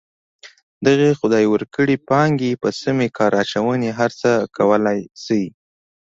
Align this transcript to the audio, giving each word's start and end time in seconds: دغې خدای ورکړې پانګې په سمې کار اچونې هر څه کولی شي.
دغې 0.87 1.09
خدای 1.19 1.45
ورکړې 1.49 1.95
پانګې 2.09 2.59
په 2.61 2.69
سمې 2.81 3.07
کار 3.17 3.31
اچونې 3.41 3.89
هر 3.99 4.11
څه 4.19 4.31
کولی 4.57 4.99
شي. 5.23 5.43